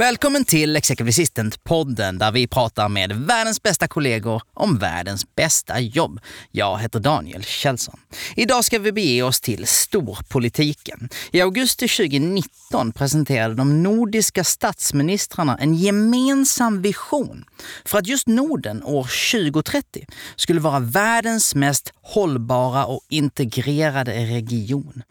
[0.00, 6.20] Välkommen till Executive Assistant-podden där vi pratar med världens bästa kollegor om världens bästa jobb.
[6.50, 8.00] Jag heter Daniel Kjellson.
[8.36, 11.08] Idag ska vi bege oss till storpolitiken.
[11.32, 17.44] I augusti 2019 presenterade de nordiska statsministrarna en gemensam vision
[17.84, 25.02] för att just Norden år 2030 skulle vara världens mest hållbara och integrerade region.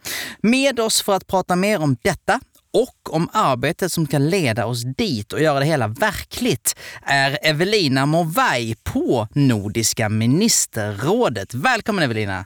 [0.42, 2.40] Med oss för att prata mer om detta
[2.74, 8.06] och om arbetet som ska leda oss dit och göra det hela verkligt är Evelina
[8.06, 11.54] Morvaj på Nordiska ministerrådet.
[11.54, 12.46] Välkommen Evelina!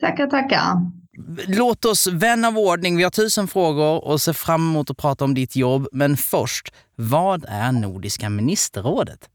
[0.00, 0.90] Tackar, tackar.
[1.46, 5.24] Låt oss vän av ordning, vi har tusen frågor och ser fram emot att prata
[5.24, 5.88] om ditt jobb.
[5.92, 9.28] Men först, vad är Nordiska ministerrådet?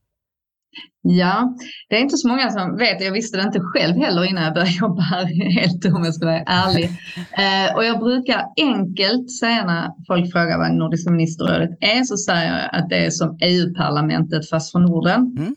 [1.02, 1.56] Ja,
[1.90, 3.02] det är inte så många som vet.
[3.02, 5.26] Jag visste det inte själv heller innan jag började jobba här,
[5.60, 6.90] helt om jag ska vara ärlig.
[7.38, 12.60] Eh, och jag brukar enkelt säga när folk frågar vad Nordiska ministerrådet är, så säger
[12.60, 15.36] jag att det är som EU-parlamentet fast för Norden.
[15.38, 15.56] Mm.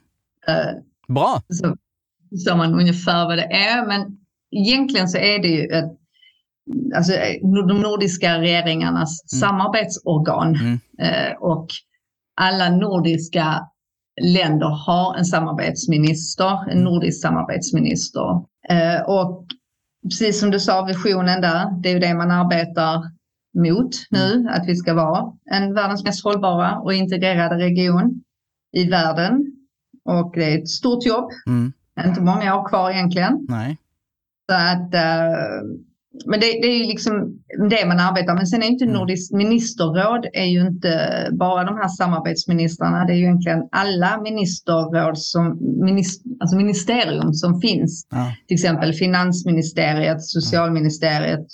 [0.48, 0.72] Eh,
[1.08, 1.42] Bra!
[1.48, 1.77] Så
[2.30, 3.86] förstår man ungefär vad det är.
[3.86, 4.17] Men
[4.50, 5.92] egentligen så är det ju ett,
[6.97, 7.12] alltså,
[7.69, 9.41] de nordiska regeringarnas mm.
[9.41, 10.55] samarbetsorgan.
[10.55, 10.78] Mm.
[10.98, 11.67] Eh, och
[12.36, 13.69] alla nordiska
[14.20, 16.84] länder har en samarbetsminister, en mm.
[16.84, 18.44] nordisk samarbetsminister.
[18.68, 19.46] Eh, och
[20.04, 23.02] precis som du sa, visionen där, det är ju det man arbetar
[23.54, 24.48] mot nu, mm.
[24.48, 28.22] att vi ska vara en världens mest hållbara och integrerade region
[28.72, 29.52] i världen.
[30.05, 31.72] Och det är ett stort jobb, mm.
[32.06, 33.46] inte många år kvar egentligen.
[33.48, 33.77] Nej.
[34.50, 35.89] Så att uh,
[36.26, 37.38] men det, det, är ju liksom
[37.70, 38.48] det man arbetar med.
[38.48, 38.96] Sen är inte mm.
[38.96, 43.04] Nordiskt ministerråd är ju inte bara de här samarbetsministrarna.
[43.04, 45.58] Det är ju egentligen alla ministerråd som
[46.40, 48.06] alltså ministerium som finns.
[48.10, 48.34] Ja.
[48.48, 51.46] Till exempel finansministeriet, socialministeriet,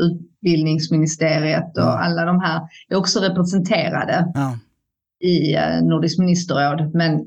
[0.00, 4.58] utbildningsministeriet och alla de här är också representerade ja.
[5.20, 6.94] i eh, Nordiskt ministerråd.
[6.94, 7.20] Men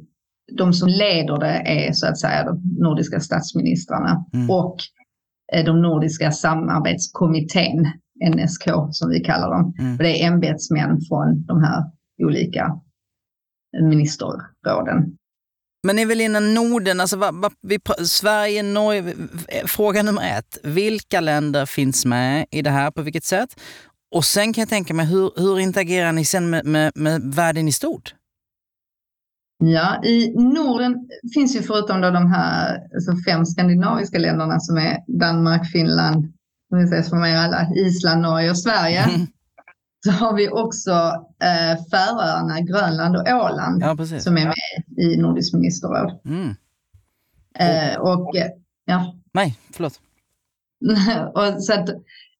[0.57, 4.25] de som leder det är så att säga de nordiska statsministrarna.
[4.33, 4.49] Mm.
[4.49, 4.77] Och
[5.51, 7.87] de nordiska samarbetskommittén,
[8.35, 9.73] NSK som vi kallar dem.
[9.79, 9.97] Mm.
[9.97, 11.83] det är ämbetsmän från de här
[12.23, 12.79] olika
[13.89, 15.17] ministerråden.
[15.83, 19.15] Men Evelina, Norden, alltså vad, vad, vi, Sverige, Norge,
[19.65, 20.57] fråga nummer ett.
[20.63, 23.59] Vilka länder finns med i det här, på vilket sätt?
[24.15, 27.67] Och sen kan jag tänka mig, hur, hur interagerar ni sen med, med, med världen
[27.67, 28.13] i stort?
[29.63, 34.97] Ja, i Norden finns ju förutom då de här alltså fem skandinaviska länderna som är
[35.07, 36.33] Danmark, Finland,
[36.71, 39.03] om ses för mig alla, Island, Norge och Sverige.
[39.03, 39.27] Mm.
[40.05, 40.91] Så har vi också
[41.43, 46.19] eh, Färöarna, Grönland och Åland ja, som är med i Nordiskt ministerråd.
[46.25, 46.55] Mm.
[47.59, 48.31] Eh, och,
[48.85, 49.15] ja.
[49.33, 49.99] Nej, förlåt.
[51.33, 51.89] och, så att,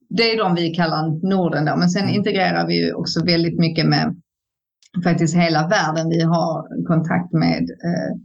[0.10, 2.16] det är de vi kallar Norden då, men sen mm.
[2.16, 4.22] integrerar vi också väldigt mycket med
[5.04, 6.10] faktiskt hela världen.
[6.10, 8.16] Vi har kontakt med eh,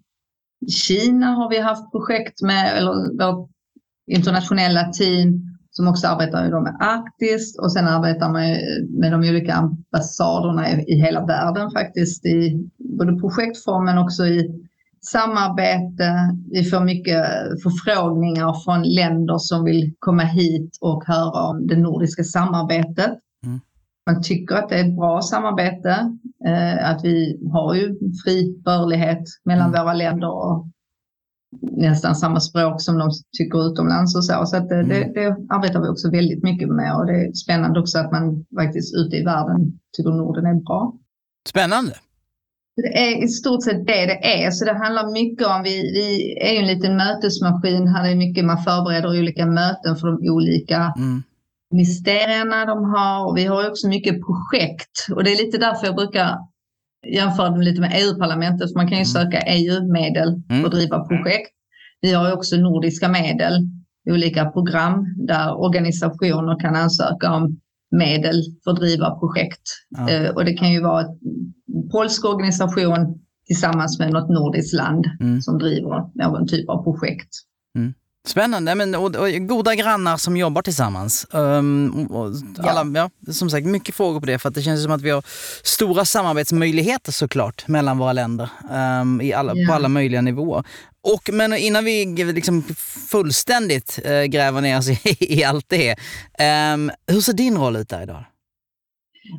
[0.69, 3.50] Kina har vi haft projekt med, eller vårt
[4.06, 8.43] internationella team som också arbetar med Arktis och sen arbetar man
[9.00, 14.66] med de olika ambassaderna i, i hela världen faktiskt i både projektform men också i
[15.12, 16.37] samarbete.
[16.50, 17.27] Vi får mycket
[17.62, 23.19] förfrågningar från länder som vill komma hit och höra om det nordiska samarbetet.
[24.06, 26.19] Man tycker att det är ett bra samarbete.
[26.47, 29.83] Eh, att vi har ju fri rörlighet mellan mm.
[29.83, 30.67] våra länder och
[31.62, 34.47] nästan samma språk som de tycker utomlands och så.
[34.47, 34.89] Så att det, mm.
[34.89, 38.45] det, det, arbetar vi också väldigt mycket med och det är spännande också att man
[38.54, 40.95] faktiskt ute i världen tycker Norden är bra.
[41.48, 41.92] Spännande!
[42.77, 44.51] Det är i stort sett det det är.
[44.51, 48.04] Så det handlar mycket om, vi, vi är ju en liten mötesmaskin här.
[48.04, 51.22] Det är mycket man förbereder olika möten för de olika mm
[51.71, 55.97] ministerierna de har och vi har också mycket projekt och det är lite därför jag
[55.97, 56.39] brukar
[57.15, 58.74] jämföra dem lite med EU-parlamentet.
[58.74, 59.04] Man kan ju mm.
[59.04, 60.60] söka EU-medel mm.
[60.60, 61.53] för att driva projekt.
[62.01, 63.68] Vi har också nordiska medel,
[64.10, 67.60] olika program där organisationer kan ansöka om
[67.91, 69.62] medel för att driva projekt.
[69.89, 70.10] Ja.
[70.10, 75.42] Eh, och det kan ju vara en polsk organisation tillsammans med något nordiskt land mm.
[75.42, 77.28] som driver någon typ av projekt.
[77.78, 77.95] Mm.
[78.27, 81.27] Spännande, men, och, och, goda grannar som jobbar tillsammans.
[81.31, 83.11] Um, och alla, ja.
[83.27, 83.33] ja.
[83.33, 85.23] som sagt, mycket frågor på det för att det känns som att vi har
[85.63, 88.49] stora samarbetsmöjligheter såklart mellan våra länder
[89.01, 89.69] um, i alla, ja.
[89.69, 90.65] på alla möjliga nivåer.
[91.03, 92.63] Och, men innan vi liksom
[93.11, 95.97] fullständigt uh, gräver ner oss i, i allt det,
[96.75, 98.25] um, hur ser din roll ut där idag?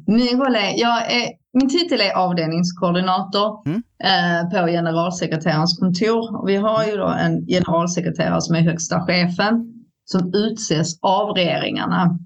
[0.07, 3.83] Min roll är, jag är, min titel är avdelningskoordinator mm.
[4.03, 6.45] eh, på generalsekreterarens kontor.
[6.45, 9.73] Vi har ju då en generalsekreterare som är högsta chefen
[10.05, 12.19] som utses av regeringarna.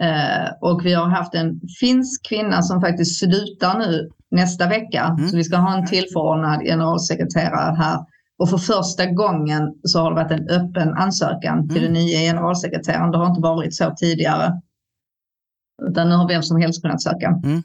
[0.00, 5.04] Eh, och vi har haft en finsk kvinna som faktiskt slutar nu nästa vecka.
[5.18, 5.28] Mm.
[5.28, 7.98] Så vi ska ha en tillförordnad generalsekreterare här.
[8.38, 11.68] Och för första gången så har det varit en öppen ansökan mm.
[11.68, 13.10] till den nya generalsekreteraren.
[13.10, 14.60] Det har inte varit så tidigare.
[15.88, 17.40] Utan nu har vem som helst kunnat söka.
[17.44, 17.62] Mm.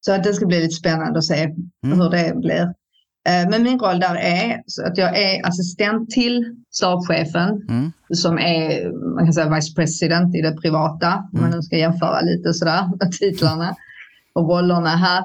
[0.00, 2.00] Så att det ska bli lite spännande att se mm.
[2.00, 2.74] hur det blir.
[3.28, 7.92] Eh, men min roll där är att jag är assistent till stabschefen mm.
[8.14, 11.06] som är man kan säga vice president i det privata.
[11.06, 11.24] Mm.
[11.32, 13.76] Om man nu ska jämföra lite sådär med titlarna
[14.34, 15.24] och rollerna här.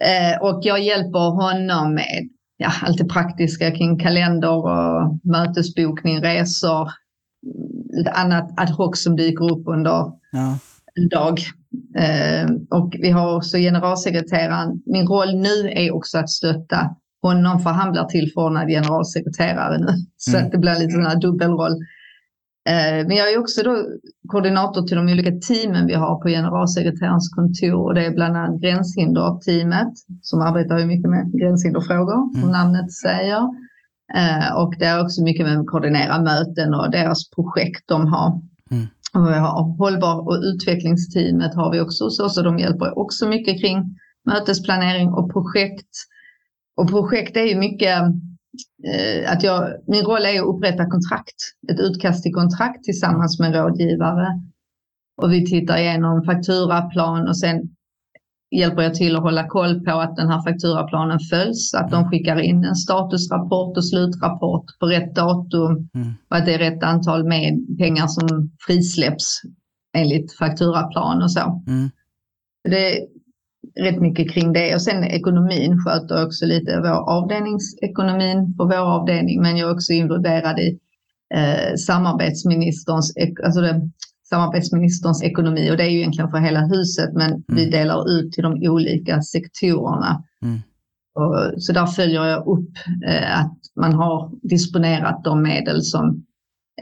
[0.00, 6.90] Eh, och jag hjälper honom med ja, allt det praktiska kring kalender och mötesbokning, resor,
[7.92, 10.58] lite annat ad hoc som dyker upp under ja
[10.94, 11.40] en dag.
[11.98, 14.82] Eh, och vi har också generalsekreteraren.
[14.86, 19.92] Min roll nu är också att stötta honom för han blir tillförordnad generalsekreterare nu.
[20.16, 20.50] Så mm.
[20.50, 21.72] det blir lite sån här dubbelroll.
[22.68, 23.76] Eh, men jag är också då
[24.28, 28.60] koordinator till de olika teamen vi har på generalsekreterarens kontor och det är bland annat
[28.60, 29.92] gränshinderteamet
[30.22, 32.52] som arbetar mycket med gränshinderfrågor, som mm.
[32.52, 33.42] namnet säger.
[34.14, 38.28] Eh, och det är också mycket med att koordinera möten och deras projekt de har.
[38.28, 38.42] Mm.
[38.76, 39.00] Och vi har
[39.78, 45.08] hållbar och utvecklingsteamet har vi också hos oss och de hjälper också mycket kring mötesplanering
[45.08, 45.96] och projekt.
[46.76, 47.98] Och projekt är ju mycket
[48.88, 51.36] eh, att jag, min roll är att upprätta kontrakt,
[51.72, 54.26] ett utkast till kontrakt tillsammans med rådgivare.
[55.22, 57.62] Och vi tittar igenom fakturaplan och sen
[58.52, 62.40] hjälper jag till att hålla koll på att den här fakturaplanen följs, att de skickar
[62.40, 66.12] in en statusrapport och slutrapport på rätt datum mm.
[66.30, 69.40] och att det är rätt antal med pengar som frisläpps
[69.96, 71.62] enligt fakturaplan och så.
[71.68, 71.90] Mm.
[72.68, 73.06] Det är
[73.80, 79.42] rätt mycket kring det och sen ekonomin sköter också lite vår avdelningsekonomin på vår avdelning
[79.42, 80.78] men jag är också involverad i
[81.34, 83.14] eh, samarbetsministerns,
[83.44, 83.90] alltså det,
[84.32, 87.42] samarbetsministerns ekonomi och det är ju egentligen för hela huset men mm.
[87.48, 90.24] vi delar ut till de olika sektorerna.
[90.42, 90.58] Mm.
[91.14, 92.70] Och, så där följer jag upp
[93.06, 96.24] eh, att man har disponerat de medel som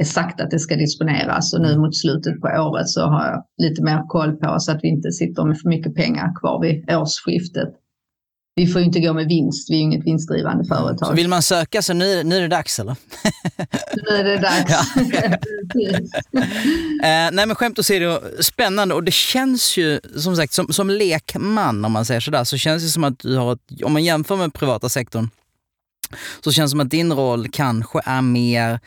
[0.00, 1.80] är sagt att det ska disponeras och nu mm.
[1.80, 5.10] mot slutet på året så har jag lite mer koll på så att vi inte
[5.10, 7.68] sitter med för mycket pengar kvar vid årsskiftet
[8.60, 11.08] vi får ju inte gå med vinst, vi är ju inget vinstdrivande företag.
[11.08, 12.96] Så vill man söka så nu, nu är det dags eller?
[13.94, 14.70] nu är det dags.
[17.02, 21.84] eh, nej men skämt åsido, spännande och det känns ju som sagt som, som lekman
[21.84, 24.36] om man säger sådär, så känns det som att du har ett, om man jämför
[24.36, 25.30] med privata sektorn,
[26.44, 28.80] så känns det som att din roll kanske är mer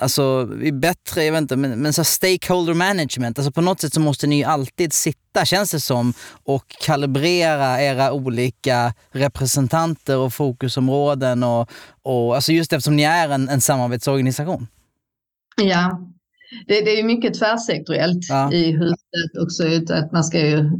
[0.00, 4.00] alltså, bättre, jag vet inte, men, men så stakeholder management, alltså på något sätt så
[4.00, 6.12] måste ni alltid sitta, känns det som,
[6.44, 11.70] och kalibrera era olika representanter och fokusområden och,
[12.02, 14.66] och alltså just eftersom ni är en, en samarbetsorganisation.
[15.62, 16.00] Ja,
[16.66, 18.52] det, det är mycket tvärsektoriellt ja.
[18.52, 20.70] i huset också, att man ska ju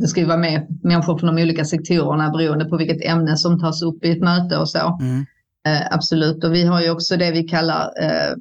[0.00, 3.60] det ska ju vara med människor från de olika sektorerna beroende på vilket ämne som
[3.60, 4.98] tas upp i ett möte och så.
[5.00, 5.26] Mm.
[5.68, 8.34] Eh, absolut, och vi har ju också det vi kallar eh,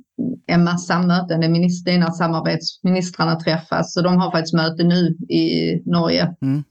[0.47, 3.93] en massa möten, det är när samarbetsministrarna träffas.
[3.93, 6.63] Så de har faktiskt möte nu i Norge, mm.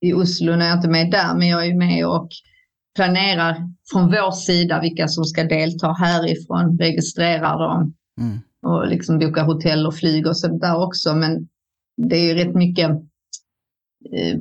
[0.00, 0.56] i Oslo.
[0.56, 2.28] Nu är jag inte med där, men jag är med och
[2.96, 3.56] planerar
[3.92, 8.38] från vår sida vilka som ska delta härifrån, registrerar dem mm.
[8.66, 11.14] och liksom bokar hotell och flyg och sånt där också.
[11.14, 11.48] Men
[11.96, 13.00] det är ju rätt mycket Eh,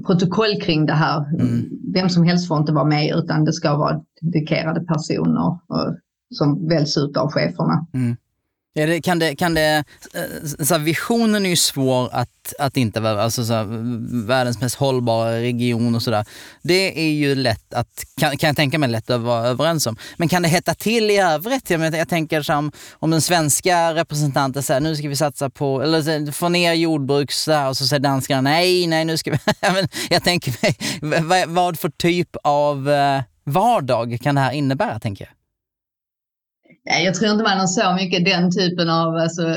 [0.05, 1.34] protokoll kring det här.
[1.39, 1.70] Mm.
[1.93, 5.96] Vem som helst får inte vara med utan det ska vara dedikerade personer och,
[6.36, 7.88] som väljs ut av cheferna.
[7.93, 8.15] Mm.
[8.75, 12.99] Ja, det, kan det, kan det, eh, så visionen är ju svår att, att inte
[12.99, 13.63] vara, alltså så
[14.27, 16.25] världens mest hållbara region och sådär.
[16.61, 19.97] Det är ju lätt att, kan, kan jag tänka mig, lätt att vara överens om.
[20.17, 21.69] Men kan det hetta till i övrigt?
[21.69, 26.31] Jag, jag tänker som om den svenska representanten säger nu ska vi satsa på, eller
[26.31, 27.29] få ner jordbruk
[27.69, 29.37] och så säger danskarna nej, nej nu ska vi,
[30.09, 35.25] jag tänker mig, vad, vad för typ av eh, vardag kan det här innebära tänker
[35.25, 35.42] jag?
[36.85, 39.55] Jag tror inte man har så mycket den typen av alltså,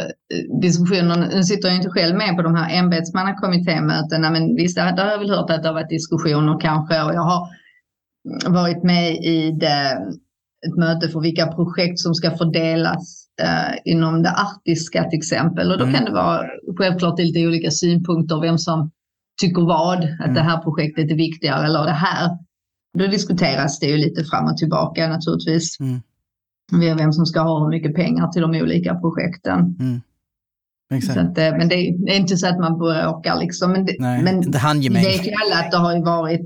[0.62, 1.16] diskussioner.
[1.35, 5.18] Nu sitter jag inte själv med på de här ämbetsmannakommittémötena, men visst, där har jag
[5.18, 7.49] väl hört att det har varit diskussioner kanske och jag har
[8.47, 9.99] varit med i det,
[10.66, 15.73] ett möte för vilka projekt som ska fördelas eh, inom det arktiska till exempel.
[15.73, 15.95] Och då Mm.
[15.97, 16.42] kan det vara
[16.78, 18.90] självklart lite olika synpunkter vem som
[19.40, 20.35] tycker vad, att Mm.
[20.35, 22.30] det här projektet är viktigare eller det här.
[22.99, 25.80] Då diskuteras det ju lite fram och tillbaka naturligtvis.
[25.80, 26.00] Mm.
[26.73, 29.76] Vem som ska ha hur mycket pengar till de olika projekten.
[29.80, 30.00] Mm.
[31.11, 33.73] Att, eh, men det är, det inte så att man bråkar liksom.
[33.73, 35.04] Men, det, Nej, men handgemäng.
[35.04, 36.40] vet ju alla att det har ju varit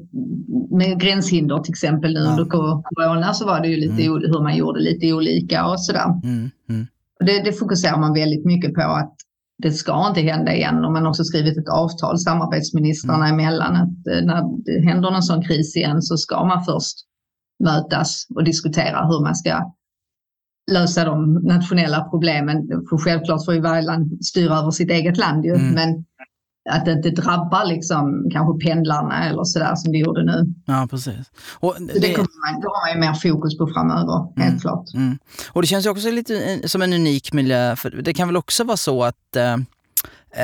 [0.70, 2.30] med gränshinder till exempel nu Ja.
[2.30, 4.22] under corona så var det ju lite Mm.
[4.32, 6.06] hur man gjorde lite olika och sådär.
[6.24, 6.50] Mm.
[6.68, 6.86] Mm.
[7.26, 9.14] Det, det fokuserar man väldigt mycket på att
[9.62, 13.40] det ska inte hända igen och man har också skrivit ett avtal samarbetsministrarna Mm.
[13.40, 16.96] emellan att eh, när det händer någon sån kris igen så ska man först
[17.64, 19.72] mötas och diskutera hur man ska
[20.70, 22.68] lösa de nationella problemen.
[22.90, 25.74] För självklart får ju varje land styra över sitt eget land ju, Mm.
[25.74, 26.04] men
[26.70, 30.54] att det inte drabbar liksom kanske pendlarna eller sådär som det gjorde nu.
[30.66, 31.30] Ja, precis.
[31.60, 34.94] Och det, det, kommer man, det har man ju mer fokus på framöver, helt klart.
[34.94, 35.18] mm.
[35.52, 38.36] och det känns ju också lite eh, som en unik miljö, för det kan väl
[38.36, 39.52] också vara så att eh,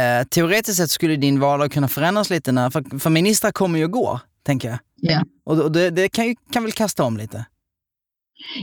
[0.00, 3.84] eh, teoretiskt sett skulle din vardag kunna förändras lite, när, för, för ministrar kommer ju
[3.84, 4.78] och går, tänker jag.
[5.00, 5.22] Ja.
[5.46, 7.44] Och, och det, det kan ju kan väl kasta om lite?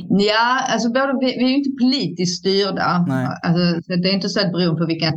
[0.09, 3.05] Ja, alltså både, vi, vi är ju inte politiskt styrda.
[3.07, 3.27] Nej.
[3.43, 5.13] Alltså, så det är inte så att beroende på vilken,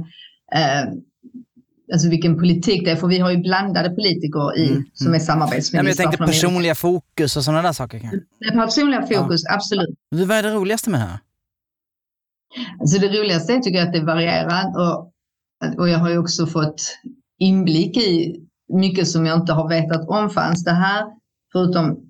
[0.54, 0.82] eh,
[1.92, 5.18] alltså vilken politik det är, för vi har ju blandade politiker i, Mm, som är
[5.18, 5.82] samarbetsministrar.
[5.82, 8.00] men jag tänker personliga fokus och sådana där saker.
[8.40, 9.94] Det personliga fokus, absolut.
[10.10, 11.18] Du, Vad är det roligaste med det här?
[12.80, 15.12] Alltså det roligaste är, tycker jag att det varierar och,
[15.78, 16.98] och jag har ju också fått
[17.38, 18.40] inblick i
[18.72, 21.04] mycket som jag inte har vetat om fanns det här,
[21.52, 22.00] förutom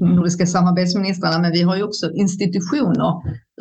[0.00, 3.12] nordiska samarbetsministrarna, men vi har ju också institutioner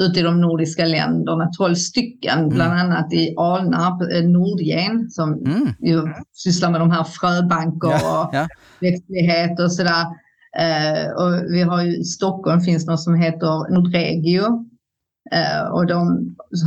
[0.01, 5.67] ute i de nordiska länderna, 12 stycken, bland annat i Alnarp, eh, Nordgen, som Mm.
[5.79, 6.01] ju
[6.33, 8.47] sysslar med de här fröbanker Ja, och ja.
[8.81, 10.05] växtlighet och sådär.
[10.59, 14.65] Eh, och vi har ju i Stockholm finns något som heter Nordregio.
[15.31, 15.97] Eh, och de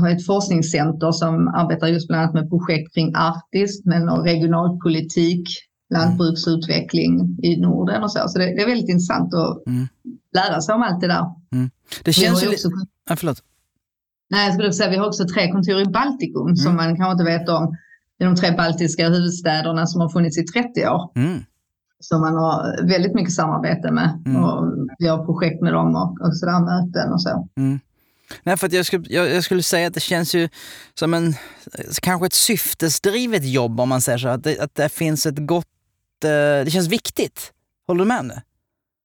[0.00, 5.48] har ett forskningscenter som arbetar just bland annat med projekt kring Arktis, men och regionalpolitik,
[5.90, 8.28] lantbruksutveckling i Norden och så.
[8.28, 9.88] Så det, det är väldigt intressant att Mm.
[10.34, 11.24] lära sig om allt det där.
[12.04, 12.68] Det Vi har känns ju också.
[13.10, 13.42] Ja, förlåt.
[14.30, 17.24] nej, jag skulle säga vi har också tre kontor i Baltikum som man kanske inte
[17.24, 17.76] vet om.
[18.18, 21.10] Det är de tre baltiska huvudstäderna som har funnits i 30 år.
[21.16, 21.44] Mm.
[22.02, 24.22] som man har väldigt mycket samarbete med.
[24.26, 24.44] Mm.
[24.44, 27.48] Och vi har projekt med dem och, och sådär, möten och så.
[28.42, 30.48] Nej, för jag, skulle, jag, jag skulle säga att det känns ju
[30.94, 31.34] som en,
[32.02, 34.28] kanske ett syftesdrivet jobb om man säger så.
[34.28, 35.66] Att det, att det finns ett gott,
[36.20, 37.52] det känns viktigt.
[37.86, 38.42] Håller du med det?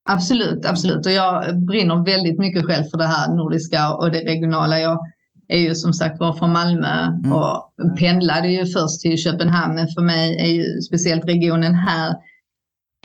[0.09, 1.05] Absolut, absolut.
[1.05, 4.79] Och jag brinner väldigt mycket själv för det här nordiska och det regionala.
[4.79, 4.99] Jag
[5.47, 9.75] är ju som sagt var från Malmö och pendlade ju först till Köpenhamn.
[9.75, 12.15] Men för mig är ju speciellt regionen här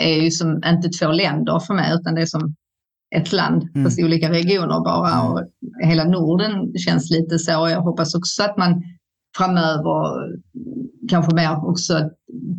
[0.02, 2.54] är ju som inte två länder för mig utan det är som
[3.16, 3.84] ett land Mm.
[3.84, 5.12] fast olika regioner bara.
[5.12, 5.26] Mm.
[5.32, 5.42] Och
[5.82, 7.50] hela Norden känns lite så.
[7.50, 8.82] Jag hoppas också att man
[9.36, 10.28] framöver
[11.10, 12.12] kanske mer också att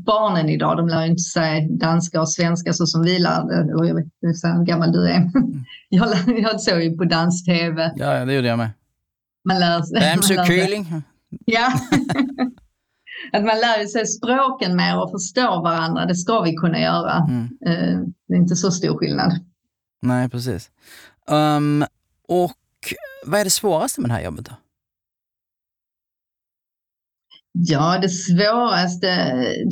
[0.05, 3.73] barnen idag, de lär inte säga danska och svenska så som vi lärde.
[3.73, 5.31] Och jag vet inte hur gammal du är.
[5.93, 7.91] Jag, lär, jag såg ju på dans-tv.
[7.95, 8.69] Ja, det gjorde jag med.
[9.45, 10.23] Man lär sig.
[10.23, 11.03] Sig- kyling?
[11.45, 11.67] Ja.
[13.33, 16.05] att man lär sig språken mer och förstår varandra.
[16.05, 17.13] Det ska vi kunna göra.
[17.29, 17.43] Mm.
[17.65, 19.39] Eh, Det är inte så stor skillnad.
[20.01, 20.69] Nej, precis.
[21.27, 21.85] Um,
[22.27, 22.55] och
[23.25, 24.51] vad är det svåraste med det här jobbet då?
[27.53, 29.07] Ja, det svåraste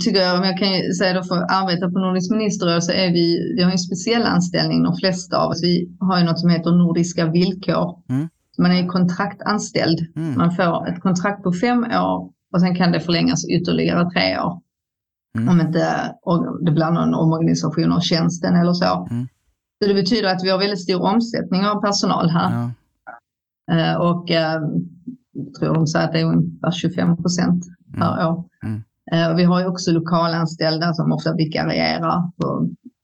[0.04, 3.14] tycker jag, om jag kan säga då för att arbeta på Nordisk ministerråd så är
[3.14, 5.64] vi, vi har en speciell anställning de flesta av oss.
[5.64, 8.00] Vi har ju något som heter nordiska villkor.
[8.10, 8.30] Mm.
[8.58, 10.00] Man är kontraktanställd.
[10.16, 10.38] Mm.
[10.38, 14.62] Man får ett kontrakt på fem år och sen kan det förlängas ytterligare tre år.
[15.36, 15.50] Mm.
[15.50, 16.16] Om inte
[16.62, 19.08] det blir någon omorganisation av tjänsten eller så.
[19.12, 19.28] Mm.
[19.82, 22.52] Så det betyder att vi har väldigt stor omsättning av personal här.
[22.52, 22.72] Ja.
[23.72, 24.62] Eh, och eh,
[25.60, 27.64] tror de säger att det är ungefär 25 procent
[27.98, 28.46] per år.
[28.64, 28.84] Mm.
[29.12, 32.32] Eh, och vi har ju också lokalanställda som ofta vikarierar.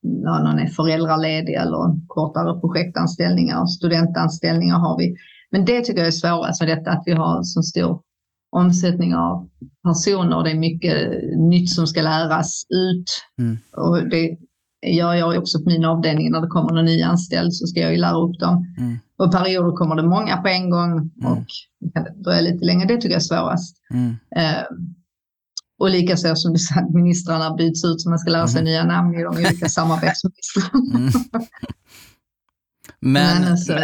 [0.03, 3.65] När någon är föräldraledig eller kortare projektanställningar.
[3.65, 5.15] Studentanställningar har vi.
[5.51, 8.01] Men det tycker jag är svårast med detta att vi har så stor
[8.51, 9.49] omsättning av
[9.83, 10.43] personer.
[10.43, 10.95] Det är mycket
[11.37, 13.05] nytt som ska läras ut.
[13.39, 13.57] Mm.
[13.77, 14.37] Och det
[14.93, 16.31] gör jag också på min avdelning.
[16.31, 18.73] När det kommer någon ny anställd så ska jag ju lära upp dem.
[18.77, 18.97] Mm.
[19.17, 21.31] Och perioder kommer det många på en gång Mm.
[21.31, 21.45] och
[21.79, 22.87] det kan dröja lite längre.
[22.87, 23.75] Det tycker jag är svårast.
[23.93, 24.09] Mm.
[24.35, 24.63] Eh,
[25.79, 28.71] och likaså som du sa, ministrarna byts ut så man ska lära sig Mm.
[28.71, 30.69] nya namn i de olika samarbetsministrarna.
[30.95, 31.11] Mm.
[32.99, 33.79] Men, Men alltså-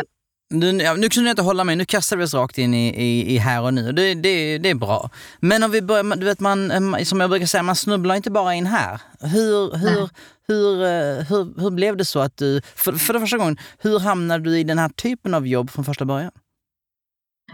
[0.53, 3.36] nu, nu kunde jag inte hålla mig, nu kastar vi oss rakt in i, i,
[3.36, 3.91] i här och nu.
[3.91, 5.10] Det, det, det är bra.
[5.39, 8.31] Men om vi börjar, du vet man, eh, som jag brukar säga, man snubblar inte
[8.31, 9.01] bara in här.
[9.20, 10.08] Hur, hur, Nej.
[10.53, 14.00] Hur, eh, hur, hur blev det så att du, för, för det första gången, hur
[14.00, 16.31] hamnade du i den här typen av jobb från första början?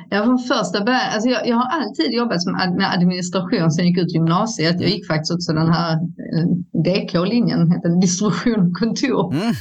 [0.10, 1.10] Ja, från första början.
[1.14, 2.46] Alltså jag, jag har alltid jobbat
[2.78, 4.82] med administration sen jag gick ut gymnasiet.
[4.82, 6.46] Jag gick faktiskt också den här eh,
[6.84, 9.34] DK-linjen, heter distribution och kontor.
[9.34, 9.54] Mm.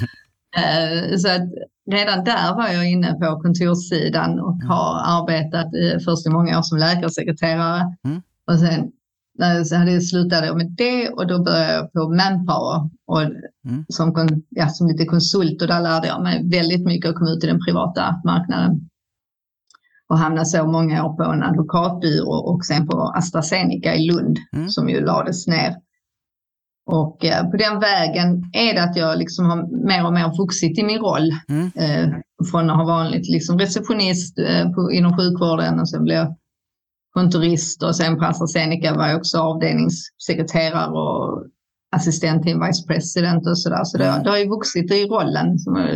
[0.57, 1.49] Uh, så att
[1.90, 4.69] redan där var jag inne på kontorssidan och mm.
[4.69, 7.97] har arbetat i, först i många år som läkarsekreterare.
[8.05, 8.23] Mm.
[8.47, 8.93] Och sen
[9.66, 13.85] så hade jag slutat med det och då började jag på Manpower och mm.
[13.88, 17.45] som, ja, som lite konsult och där lärde jag mig väldigt mycket och kom ut
[17.45, 18.88] i den privata marknaden
[20.09, 24.69] och hamnade så många år på en advokatbyrå och sen på AstraZeneca i Lund mm.
[24.69, 25.76] som ju lades ner.
[26.87, 30.78] Och eh, på den vägen är det att jag liksom har mer och mer vuxit
[30.78, 31.31] i min roll.
[31.49, 31.71] Mm.
[31.75, 32.14] Eh,
[32.50, 36.37] från att ha varit liksom receptionist eh, på, inom sjukvården och sen blev jag
[37.16, 41.46] kontorist och sen på AstraZeneca var jag också avdelningssekreterare och
[41.96, 43.85] assistent till en vice president och sådär.
[43.85, 44.23] Så det, mm.
[44.23, 45.58] det har ju vuxit i rollen.
[45.58, 45.88] Som jag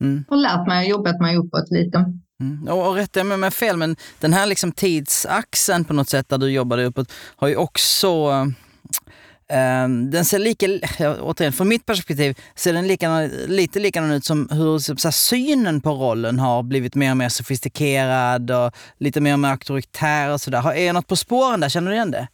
[0.00, 0.24] mm.
[0.28, 1.98] har lärt mig och jobbat mig uppåt lite.
[2.40, 2.68] Mm.
[2.68, 6.28] Och, och rätta mig om jag fel, men den här liksom tidsaxeln på något sätt
[6.28, 8.08] där du jobbade uppåt har ju också
[10.10, 10.66] den ser lika,
[11.22, 15.80] återigen från mitt perspektiv, ser den lika, lite likadan ut som hur så här, synen
[15.80, 20.40] på rollen har blivit mer och mer sofistikerad och lite mer och mer auktoritär och
[20.40, 20.72] sådär.
[20.72, 21.68] Är jag något på spåren där?
[21.68, 22.28] Känner du igen det?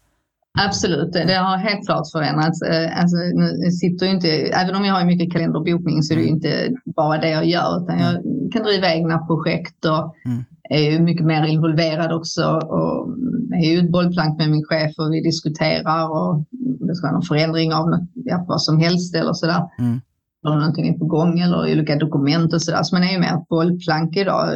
[0.59, 2.63] Absolut, det har helt klart förändrats.
[2.63, 6.69] Eh, alltså, nu sitter inte, även om jag har mycket kalenderbokning så är det inte
[6.97, 10.45] bara det jag gör utan jag kan driva egna projekt och mm.
[10.73, 13.17] Är ju mycket mer involverad också och
[13.55, 16.45] är ju ett bollplank med min chef och vi diskuterar och
[16.87, 19.63] det ska vara någon förändring av något, ja, vad som helst eller sådär.
[19.79, 20.01] Mm.
[20.47, 22.83] Eller någonting är på gång eller olika dokument och sådär.
[22.83, 24.49] Så man är ju mer ett bollplank idag.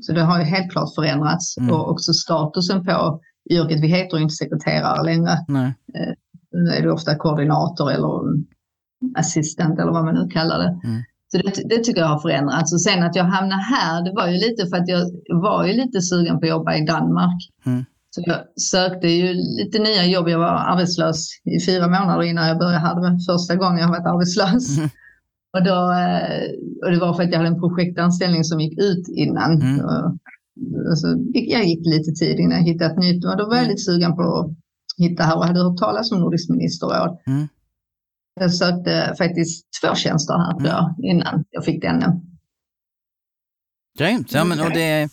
[0.00, 1.74] Så det har ju helt klart förändrats mm.
[1.74, 3.80] och också statusen på yrket.
[3.80, 5.38] Vi heter ju inte sekreterare längre.
[5.48, 5.74] Nej.
[5.94, 6.12] Eh,
[6.52, 8.20] nu är det ofta koordinator eller
[9.16, 10.80] assistent eller vad man nu kallar det.
[10.84, 11.02] Mm.
[11.32, 12.72] Så det, det, tycker jag har förändrats.
[12.72, 15.02] Och sen att jag hamnade här, det var ju lite för att jag
[15.42, 17.40] var ju lite sugen på att jobba i Danmark.
[17.66, 17.84] Mm.
[18.10, 20.28] Så jag sökte ju lite nya jobb.
[20.28, 22.94] Jag var arbetslös i fyra månader innan jag började här.
[22.94, 24.78] Det var första gången jag varit arbetslös.
[24.78, 24.90] Mm.
[25.56, 26.46] Och, då, eh,
[26.84, 29.52] och det var för att jag hade en projektanställning som gick ut innan.
[29.62, 29.78] Mm.
[30.96, 33.70] Så jag gick lite tid innan jag hittade ett nytt och då var jag mm.
[33.70, 34.50] lite sugen på att
[34.98, 37.18] hitta här och hade hört talas om Nordisk ministerråd.
[37.26, 37.48] Mm.
[38.40, 42.20] Jag sökte faktiskt två tjänster här tror jag, innan jag fick denna.
[43.98, 44.32] Grymt.
[44.32, 45.08] Ja, men, och, det,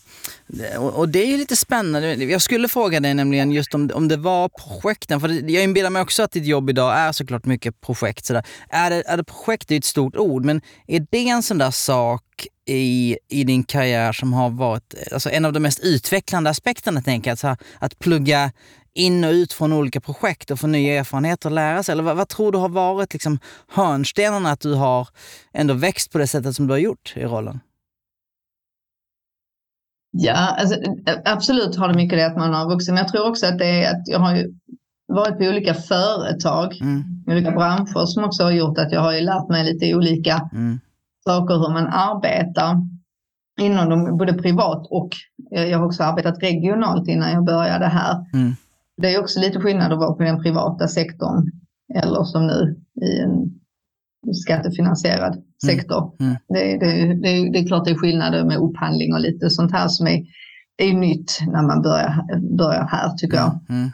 [0.78, 2.14] och det är lite spännande.
[2.14, 6.02] Jag skulle fråga dig nämligen just om, om det var projekten, för jag inbillar mig
[6.02, 8.24] också att ditt jobb idag är såklart mycket projekt.
[8.24, 8.46] Sådär.
[8.68, 11.58] Är, det, är det projekt, det är ett stort ord, men är det en sån
[11.58, 16.50] där sak i, i din karriär som har varit alltså en av de mest utvecklande
[16.50, 18.52] aspekterna, tänker jag, att, att plugga
[18.94, 21.92] in och ut från olika projekt och få nya erfarenheter och lära sig?
[21.92, 25.08] Eller vad, vad tror du har varit liksom hörnstenarna att du har
[25.52, 27.60] ändå växt på det sättet som du har gjort i rollen?
[30.16, 30.76] Ja, alltså,
[31.24, 32.94] absolut har det mycket det att man har vuxit.
[32.94, 34.44] Men jag tror också att det är att jag har
[35.06, 37.24] varit på olika företag, mm.
[37.26, 40.80] olika branscher som också har gjort att jag har lärt mig lite olika mm.
[41.24, 42.76] saker hur man arbetar
[43.60, 45.08] inom dem, både privat och
[45.50, 48.26] jag har också arbetat regionalt innan jag började här.
[48.32, 48.56] Mm.
[49.02, 51.50] Det är också lite skillnad att vara på den privata sektorn
[51.94, 53.60] eller som nu i en
[54.34, 55.44] skattefinansierad mm.
[55.66, 56.12] sektor.
[56.20, 56.36] Mm.
[56.48, 59.88] Det, det, det, det, är klart det är skillnader med upphandling och lite sånt här
[59.88, 60.22] som är,
[60.76, 62.24] är nytt när man börjar,
[62.56, 63.58] börjar här tycker jag.
[63.68, 63.90] Mm.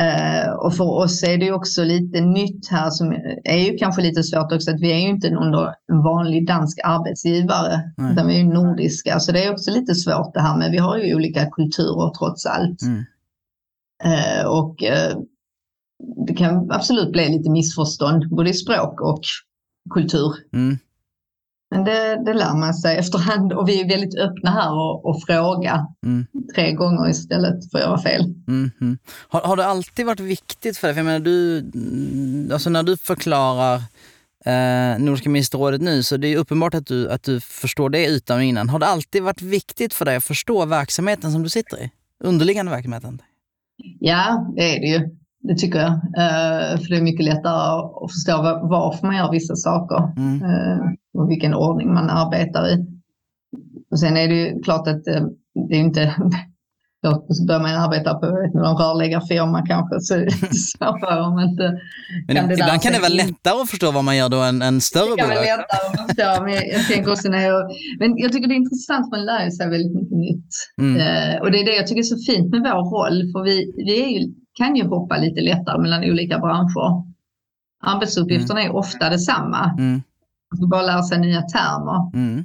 [0.00, 3.12] Uh, och för oss är det också lite nytt här som
[3.44, 7.92] är ju kanske lite svårt också att vi är ju inte en vanlig dansk arbetsgivare
[7.96, 8.12] Nej.
[8.12, 10.78] utan vi är ju nordiska så det är också lite svårt det här med vi
[10.78, 12.82] har ju olika kulturer trots allt.
[12.82, 13.04] Mm.
[14.04, 15.22] Uh, och uh,
[16.26, 19.20] det kan absolut bli lite missförstånd både i språk och
[19.94, 20.34] kultur.
[20.52, 20.78] Mm.
[21.70, 25.22] Men det, det lär man sig efterhand och vi är väldigt öppna här och, och
[25.22, 26.26] fråga mm.
[26.54, 28.22] tre gånger istället för att göra fel.
[28.48, 28.98] Mm, mm.
[29.28, 30.94] Har, har, det alltid varit viktigt för dig?
[30.94, 33.76] För jag menar, du, alltså när du förklarar
[34.44, 38.36] eh, Nordiska ministerrådet nu så det är uppenbart att du, att du förstår det utan
[38.36, 38.68] och innan.
[38.68, 41.90] Har det alltid varit viktigt för dig att förstå verksamheten som du sitter i?
[42.24, 43.22] Underliggande verksamheten?
[44.00, 45.16] Ja, det är det ju.
[45.40, 45.92] Det tycker jag.
[45.92, 50.42] Uh, för det är mycket lättare att förstå varför man gör vissa saker mm.
[50.42, 52.86] uh, och vilken ordning man arbetar i.
[53.90, 55.26] Och sen är det ju klart att uh,
[55.68, 56.14] det är inte
[57.10, 60.14] så börjar man arbeta på någon rörläggarfirma kanske så
[60.70, 61.80] svårare om inte
[62.26, 64.80] Men kan ibland kan det vara lättare att förstå vad man gör då än, än
[64.80, 65.16] större bolag.
[65.16, 67.60] Det kan vara lättare att förstå, men jag, tänker också när jag,
[68.00, 70.50] men jag tycker det är intressant, man lär sig väldigt mycket nytt.
[70.80, 70.94] Mm.
[71.02, 73.56] Uh, och det är det jag tycker är så fint med vår roll, för vi,
[73.76, 76.88] vi ju kan ju hoppa lite lättare mellan olika branscher.
[77.82, 78.72] Arbetsuppgifterna mm.
[78.72, 79.74] är ofta detsamma.
[79.78, 80.02] Mm.
[80.50, 82.10] Man får bara lära sig nya termer.
[82.14, 82.44] Mm.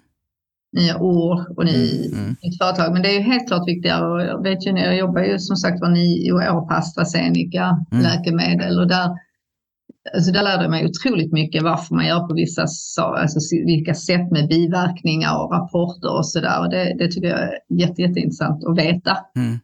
[0.71, 2.19] Nya ord och ny, mm.
[2.19, 2.35] mm.
[2.43, 2.93] nytt företag.
[2.93, 5.55] Men det är ju helt klart viktigare och jag vet ju jag jobbar ju som
[5.55, 8.03] sagt var nio år på AstraZeneca mm.
[8.03, 9.09] läkemedel och där,
[10.15, 12.65] alltså där lärde jag mig otroligt mycket varför man gör på vissa
[12.97, 16.69] alltså vilka sätt med biverkningar och rapporter och sådär.
[16.69, 19.17] Det, det tycker jag är jätte, jätteintressant att veta.
[19.35, 19.59] Mm.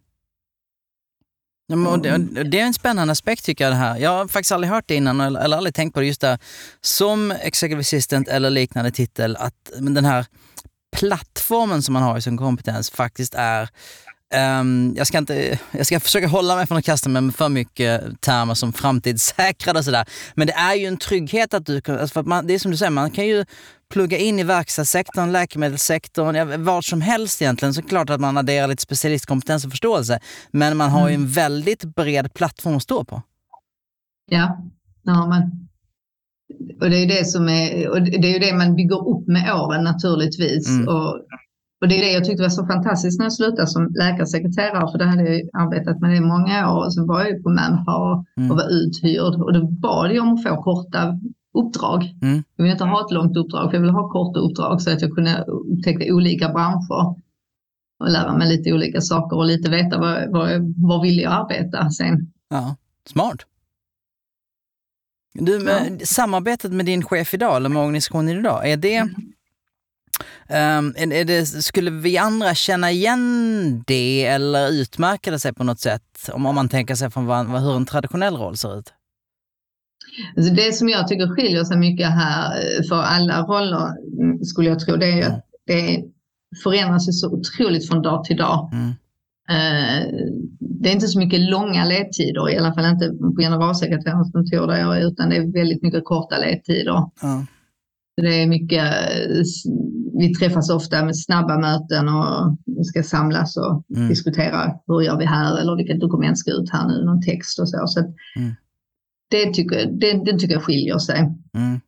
[1.69, 3.97] Ja, det, det, är en spännande aspekt tycker jag det här.
[3.97, 6.39] Jag har faktiskt aldrig hört det innan eller, eller aldrig tänkt på det just där.
[6.81, 10.25] Som executive assistant eller liknande titel, att den här
[10.99, 13.69] plattformen som man har i sin kompetens faktiskt är
[14.35, 17.49] Um, jag, ska inte, jag ska försöka hålla mig från att kasta mig med för
[17.49, 20.05] mycket termer som framtidssäkrad och sådär.
[20.35, 22.77] Men det är ju en trygghet att du kan, alltså man, det är som du
[22.77, 23.45] säger, man kan ju
[23.89, 27.73] plugga in i verkstadssektorn, läkemedelssektorn, vad som helst egentligen.
[27.73, 30.19] Så klart att man adderar lite specialistkompetens och förståelse.
[30.51, 31.11] Men man har mm.
[31.11, 33.21] ju en väldigt bred plattform att stå på.
[34.29, 34.57] Ja,
[35.03, 35.66] ja men
[36.81, 39.53] och det är det som är, och det är ju det man bygger upp med
[39.53, 40.69] åren naturligtvis.
[40.69, 40.87] Mm.
[40.87, 41.09] Och,
[41.81, 44.97] och det är det jag tyckte var så fantastiskt när jag slutade som läkarsekreterare, för
[44.97, 46.85] det hade jag arbetat med det i många år.
[46.85, 48.51] Och sen var jag på Manpower mm.
[48.51, 51.19] och var uthyrd och då bad jag om att få korta
[51.53, 52.01] uppdrag.
[52.21, 52.43] Mm.
[52.55, 55.01] Jag vill inte ha ett långt uppdrag, för jag vill ha korta uppdrag så att
[55.01, 57.15] jag kunde upptäcka olika branscher
[57.99, 60.47] och lära mig lite olika saker och lite veta var, var,
[60.87, 62.31] var vill jag arbeta sen.
[62.49, 62.75] Ja,
[63.09, 63.45] smart.
[65.39, 66.05] Du, med, ja.
[66.05, 71.91] Samarbetet med din chef idag, eller med organisationen idag, är det, um, är det, skulle
[71.91, 76.29] vi andra känna igen det eller utmärka det sig på något sätt?
[76.33, 78.93] Om, om man tänker sig från vad, hur en traditionell roll ser ut?
[80.37, 84.69] Alltså det som jag tycker skiljer sig mycket här eh, för alla roller, mm, skulle
[84.69, 86.03] jag tro, det är att det
[86.63, 88.69] förändras så otroligt från dag till dag.
[88.73, 88.93] Mm.
[89.49, 90.07] Eh,
[90.59, 94.77] det är inte så mycket långa ledtider, i alla fall inte på generalsekreterarens kontor där
[94.77, 96.97] jag är, utan det är väldigt mycket korta ledtider.
[97.23, 97.45] Mm.
[98.21, 98.93] Det är mycket,
[100.19, 104.09] vi träffas ofta med snabba möten och ska samlas och mm.
[104.09, 107.69] diskutera hur gör vi här eller vilket dokument ska ut här nu, någon text och
[107.69, 107.87] så.
[107.87, 108.55] så mm.
[109.29, 111.19] det, tycker, det, det tycker jag skiljer sig.
[111.53, 111.79] Mm.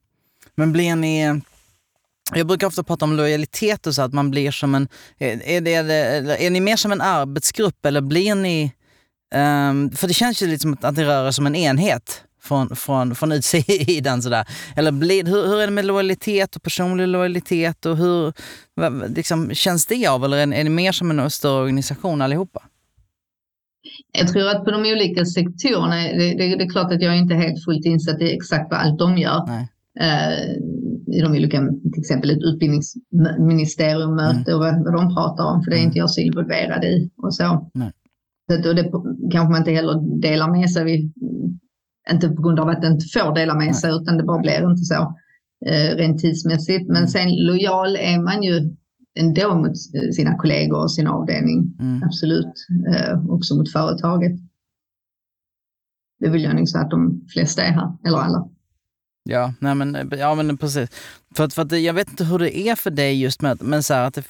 [0.56, 1.42] Men blir ni
[2.36, 4.88] jag brukar ofta prata om lojalitet och så, att man blir som en...
[5.18, 8.74] Är, det, är, det, är ni mer som en arbetsgrupp eller blir ni...
[9.36, 12.76] Um, för det känns ju lite som att ni rör er som en enhet från,
[12.76, 14.48] från, från utsidan sådär.
[14.76, 18.34] Eller blir, hur, hur är det med lojalitet och personlig lojalitet och hur
[19.16, 20.26] liksom, känns det av?
[20.26, 22.64] Eller är, är ni mer som en större organisation allihopa?
[24.12, 27.34] Jag tror att på de olika sektorerna, det, det, det är klart att jag inte
[27.34, 29.46] är helt fullt insatt i exakt vad allt de gör.
[29.48, 29.68] Nej.
[30.02, 30.79] Uh,
[31.14, 31.60] i de olika,
[31.94, 34.54] till exempel ett utbildningsministerium möte mm.
[34.54, 37.36] och vad, vad de pratar om, för det är inte jag så involverad i och
[37.36, 37.70] så.
[37.74, 37.92] Nej.
[38.52, 38.92] så och det
[39.32, 41.14] kanske man inte heller delar med sig, vid,
[42.12, 44.72] inte på grund av att det inte får dela med sig, utan det bara blir
[44.72, 45.16] inte så
[45.66, 46.88] eh, rent tidsmässigt.
[46.88, 47.08] Men mm.
[47.08, 48.76] sen lojal är man ju
[49.20, 49.78] ändå mot
[50.16, 52.04] sina kollegor och sin avdelning, mm.
[52.04, 52.54] absolut,
[52.88, 54.40] eh, också mot företaget.
[56.20, 58.50] Det vill jag nog säga att de flesta är här, eller alla.
[59.30, 60.90] Ja, nej men, ja, men precis.
[61.36, 63.84] För att, för att jag vet inte hur det är för dig just med men
[63.84, 64.24] så att det,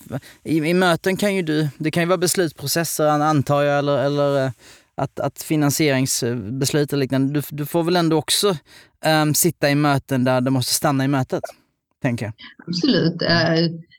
[0.44, 4.46] i, i, möten kan ju du, det kan ju vara beslutsprocesser antar jag, eller, eller
[4.46, 4.52] eh,
[4.96, 7.34] att, att finansieringsbeslut och liknande.
[7.34, 8.58] Du, du får väl ändå också
[9.06, 11.44] um, sitta i möten där det måste stanna i mötet,
[12.02, 12.34] tänker jag.
[12.68, 13.20] Absolut.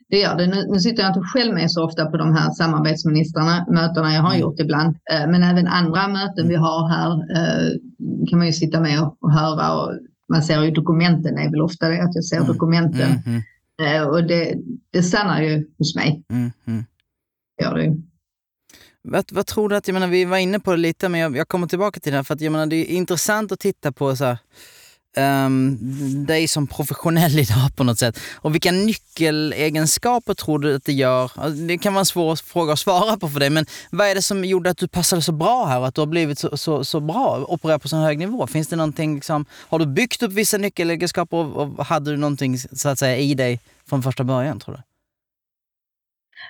[0.09, 0.47] Det gör det.
[0.47, 4.21] Nu, nu, sitter jag inte själv med så ofta på de här samarbetsministrarna, mötena jag
[4.21, 4.41] har mm.
[4.41, 4.95] gjort ibland.
[5.09, 7.21] Men även andra möten vi har här
[8.29, 9.93] kan man ju sitta med och, och höra och
[10.31, 12.47] man ser ju dokumenten är väl ofta det, att jag ser mm.
[12.47, 13.11] dokumenten.
[13.25, 13.41] Mm,
[13.79, 14.01] mm.
[14.01, 14.55] Eh, och det,
[14.91, 16.23] det stannar ju hos mig.
[16.31, 16.85] Mm, mm.
[17.61, 17.95] Gör det
[19.03, 21.37] vad, vad, tror du att, jag menar vi var inne på det lite, men jag,
[21.37, 23.91] jag kommer tillbaka till det här, för att jag menar det är intressant att titta
[23.91, 24.37] på så här,
[25.17, 25.77] um,
[26.25, 28.19] dig som professionell idag på något sätt.
[28.35, 31.23] Och vilka nyckelegenskaper tror du att det gör?
[31.23, 34.15] Alltså, det kan vara en svår fråga att svara på för dig, men vad är
[34.15, 36.57] det som gjorde att du passade så bra här och att du har blivit så,
[36.57, 38.47] så, så bra, Opererat på så hög nivå?
[38.47, 42.57] Finns det någonting, liksom, har du byggt upp vissa nyckelegenskaper och, och hade du någonting
[42.57, 44.81] så att säga i dig från första början tror du?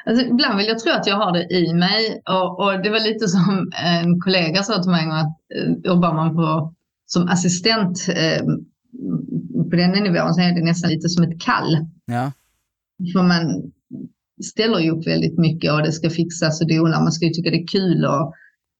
[0.05, 2.99] Alltså, ibland vill jag tro att jag har det i mig och, och det var
[2.99, 6.73] lite som en kollega sa till mig en gång, att eh, jobbar man på
[7.13, 8.45] som assistent eh,
[9.69, 11.77] på den nivån så är det nästan lite som ett kall.
[12.05, 12.31] Ja.
[13.13, 13.71] För man
[14.43, 16.99] ställer ju upp väldigt mycket och det ska fixas och donas.
[16.99, 18.33] Man ska ju tycka det är kul att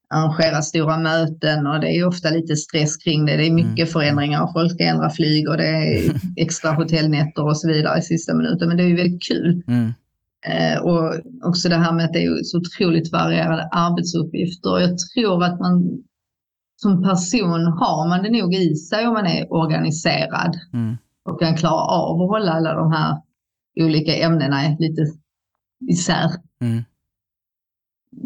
[0.10, 3.38] arrangera stora möten och det är ofta lite stress kring det.
[3.38, 3.88] Det är mycket mm.
[3.88, 8.02] förändringar och folk ska ändra flyg och det är extra hotellnätter och så vidare i
[8.02, 8.68] sista minuten.
[8.68, 9.64] Men det är ju väldigt kul.
[9.68, 9.94] Mm.
[10.46, 11.14] Eh, och
[11.44, 14.80] också det här med att det är så otroligt varierade arbetsuppgifter.
[14.80, 16.04] Jag tror att man
[16.82, 20.98] som person har man det nog i sig om man är organiserad mm.
[21.24, 23.22] och kan klara av att hålla alla de här
[23.80, 25.02] olika ämnena lite
[25.90, 26.32] isär.
[26.62, 26.84] Mm.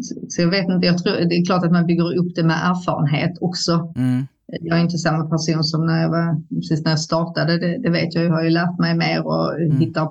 [0.00, 2.42] Så, så jag vet inte, jag tror, det är klart att man bygger upp det
[2.42, 3.92] med erfarenhet också.
[3.96, 4.26] Mm.
[4.46, 7.90] Jag är inte samma person som när jag var, precis när jag startade, det, det
[7.90, 8.24] vet jag.
[8.24, 9.76] Jag har ju lärt mig mer och Mm.
[9.76, 10.08] hittar,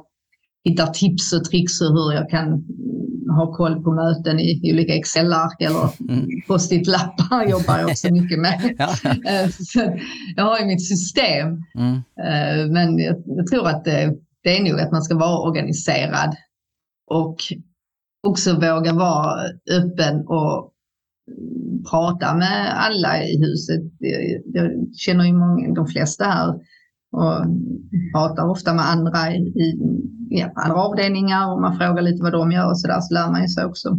[0.63, 2.65] hittar tips och tricks och hur jag kan
[3.29, 6.27] ha koll på möten i, olika Excel-ark eller Mm.
[6.47, 8.75] post-it-lappar jobbar jag också mycket med.
[8.77, 8.89] Ja.
[9.31, 9.49] Eh,
[10.35, 11.95] jag har ju mitt system, Mm.
[11.95, 16.35] eh, men jag, jag tror att det, det är nog att man ska vara organiserad
[17.11, 17.37] och
[18.27, 20.71] också våga vara öppen och
[21.91, 23.81] prata med alla i huset.
[23.99, 24.21] Jag,
[24.53, 26.53] jag känner ju många, de flesta här
[27.11, 27.45] och
[28.13, 29.79] pratar ofta med andra i, i
[30.29, 33.31] ja, andra avdelningar och man frågar lite vad de gör och så där så lär
[33.31, 33.97] man ju sig också.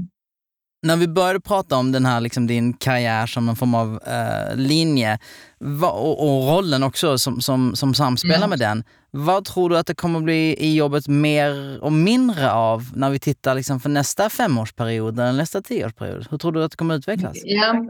[0.86, 4.56] När vi började prata om den här, liksom, din karriär som en form av eh,
[4.56, 5.18] linje
[5.60, 8.46] va, och, och rollen också som, som, som samspelar Ja.
[8.46, 8.84] med den.
[9.10, 13.18] Vad tror du att det kommer bli i jobbet mer och mindre av när vi
[13.18, 16.26] tittar liksom, för nästa femårsperiod eller nästa tioårsperiod?
[16.30, 17.36] Hur tror du att det kommer utvecklas?
[17.44, 17.86] Ja,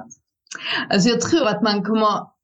[0.90, 2.36] alltså jag tror att man kommer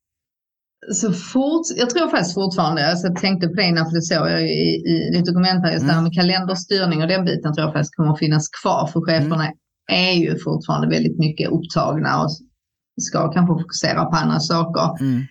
[0.91, 4.29] så fort, jag tror faktiskt fortfarande, alltså jag tänkte på det innan för det såg
[4.29, 7.67] jag i, i ditt dokument här, just det här med kalenderstyrning och den biten tror
[7.67, 9.53] jag faktiskt kommer att finnas kvar för cheferna
[9.93, 12.31] är ju fortfarande väldigt mycket upptagna och
[13.01, 15.01] ska kanske fokusera på andra saker.
[15.01, 15.23] Mm.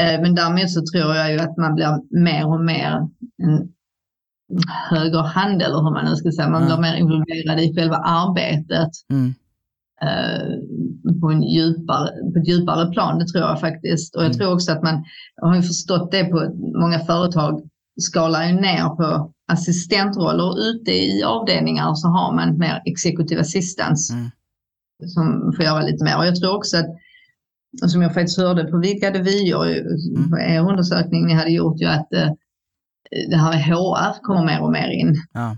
[0.00, 3.08] Eh, Men därmed så tror jag ju att man blir mer och mer
[3.42, 3.68] en
[4.90, 6.50] högerhand eller hur man nu ska säga.
[6.50, 9.34] Man blir mer involverad i själva arbetet Mm.
[11.20, 13.18] På, en djupare, på ett djupare plan.
[13.18, 14.16] Det tror jag faktiskt.
[14.16, 14.38] Och jag Mm.
[14.38, 15.04] tror också att man
[15.42, 17.62] har förstått det på många företag
[18.00, 24.30] skalar ju ner på assistentroller ute i avdelningar så har man mer executive assistance Mm.
[25.06, 26.18] som får göra lite mer.
[26.18, 26.86] Och jag tror också att
[27.90, 29.78] som jag faktiskt hörde på vidgade vyer,
[30.16, 30.30] Mm.
[30.30, 32.28] på er undersökning ni hade gjort ju att eh,
[33.30, 35.16] det här HR kommer mer och mer in.
[35.32, 35.56] Ja.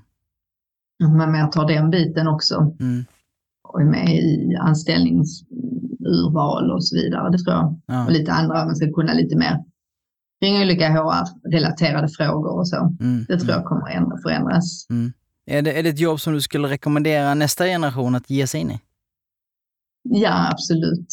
[1.05, 3.05] Att man mer tar den biten också Mm.
[3.72, 7.30] Och är med i anställningsurval och så vidare.
[7.30, 7.80] Det tror jag.
[7.87, 8.06] Ja.
[8.06, 9.64] Och lite andra, man ska kunna lite mer
[10.40, 12.96] kring olika HR-relaterade frågor och så.
[13.00, 13.24] Mm.
[13.28, 14.87] Det tror jag kommer att ändra, förändras.
[14.90, 15.12] Mm.
[15.46, 18.61] Är, det, är det ett jobb som du skulle rekommendera nästa generation att ge sig
[18.61, 18.80] in i?
[20.02, 21.08] Ja, absolut.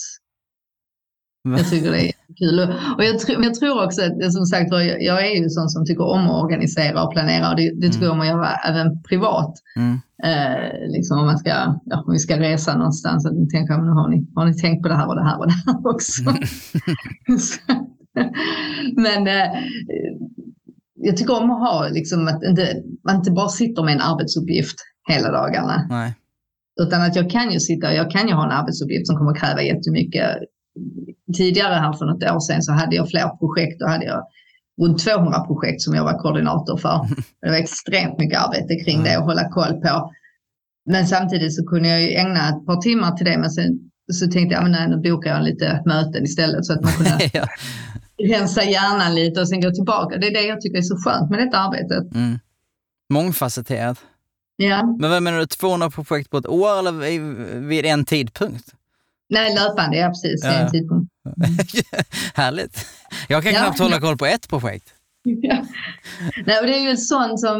[1.43, 2.59] Jag tycker det är kul.
[2.97, 5.85] Och- jag, tror- jag tror också att, som sagt jag jag är ju sån som
[5.85, 9.53] tycker om att organisera och planera och det, det tror jag man gör även privat.
[9.75, 9.99] Mm.
[10.23, 11.49] Eh, liksom om, man ska,
[11.85, 14.83] ja, om vi ska resa någonstans, så tänker jag, men har, ni, har ni tänkt
[14.83, 16.23] på det här och det här och det här också?
[17.39, 17.61] Så-
[18.95, 19.49] men eh,
[21.01, 22.67] jag tycker om att ha, liksom, att inte,
[23.05, 24.75] man inte bara sitter med en arbetsuppgift
[25.09, 25.87] hela dagarna.
[25.89, 26.13] Nej.
[26.81, 29.61] Utan att jag kan ju sitta, jag kan ju ha en arbetsuppgift som kommer kräva
[29.61, 30.25] jättemycket.
[31.37, 33.79] Tidigare här för något år sedan så hade jag fler projekt.
[33.79, 34.23] Då hade jag
[34.81, 37.07] runt 200 projekt som jag var koordinator för.
[37.41, 40.11] Det var extremt mycket arbete kring det och hålla koll på.
[40.85, 43.37] Men samtidigt så kunde jag ju ägna ett par timmar till det.
[43.37, 43.79] Men sen
[44.13, 47.29] så tänkte jag, men nej, nu bokar jag lite möten istället så att man kunde
[47.33, 47.47] ja.
[48.23, 50.17] rensa hjärnan lite och sen gå tillbaka.
[50.17, 52.15] Det är det jag tycker är så skönt med detta arbetet.
[52.15, 52.39] mm.
[53.13, 53.97] Mångfacetterat.
[54.55, 56.91] Ja, Men vad menar du, 200 projekt på ett år eller
[57.59, 58.73] vid en tidpunkt?
[59.29, 60.43] nej löpande, ja precis.
[60.43, 60.51] Ja.
[60.51, 61.08] En tidpunkt.
[62.33, 62.85] Härligt.
[63.27, 63.59] Jag kan Ja.
[63.59, 64.85] knappt hålla koll på ett projekt.
[65.23, 65.65] Ja.
[66.45, 67.57] Nej, och det är ju sånt som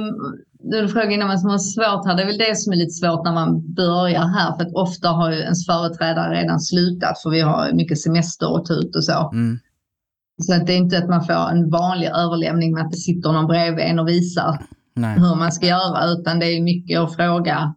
[0.59, 2.15] du frågade innan vad som var svårt här.
[2.15, 4.55] Det är väl det som är lite svårt när man börjar här.
[4.55, 8.65] För att ofta har ju ens företrädare redan slutat för vi har mycket semester att
[8.65, 9.29] ta ut och så.
[9.33, 9.59] Mm.
[10.41, 13.31] Så att det är inte att man får en vanlig överlämning med att det sitter
[13.31, 14.63] någon bredvid en och visar
[14.95, 15.19] Nej.
[15.19, 16.05] hur man ska göra.
[16.05, 17.73] Utan det är mycket att fråga